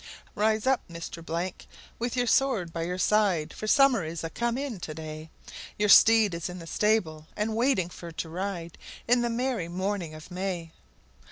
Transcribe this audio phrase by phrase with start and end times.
[0.33, 1.61] Rise up, Mr,
[1.99, 5.29] with your sword by your side, For summer is a come in to day,
[5.77, 10.15] Your steed is in the stable and waiting for to ride In the merry morning
[10.15, 10.71] of May!